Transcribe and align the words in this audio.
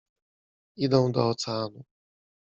Idą 0.77 1.11
do 1.11 1.29
Oceanu. 1.29 1.85